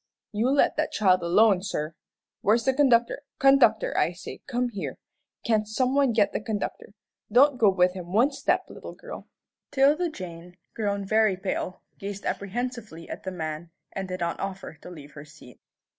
[0.31, 1.93] "You let that child alone, sir.
[2.41, 3.21] Where's the conductor?
[3.37, 4.97] Conductor, I say, come here.
[5.45, 6.95] Can't some one get the conductor?
[7.31, 9.27] Don't go with him one step, little girl."
[9.69, 14.89] 'Tilda Jane, grown very pale, gazed apprehensively at the man, and did not offer to
[14.89, 15.59] leave her seat.